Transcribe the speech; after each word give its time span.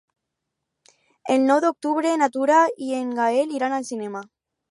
El 1.33 1.43
nou 1.51 1.59
d'octubre 1.65 2.15
na 2.21 2.29
Tura 2.37 2.63
i 2.87 2.91
en 3.03 3.13
Gaël 3.21 3.55
iran 3.59 3.77
al 3.79 3.89
cinema. 3.93 4.27